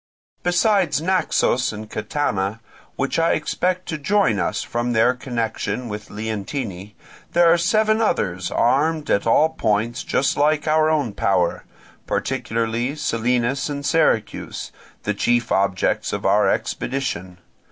[0.41, 2.59] Besides Naxos and Catana,
[2.95, 6.95] which I expect to join us from their connection with Leontini,
[7.33, 11.65] there are seven others armed at all points just like our own power,
[12.07, 14.71] particularly Selinus and Syracuse,
[15.03, 17.37] the chief objects of our expedition.